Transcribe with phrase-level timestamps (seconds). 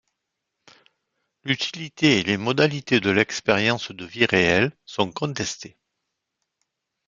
[1.43, 5.77] L'utilité et les modalités de l'expérience de vie réelle sont contestées.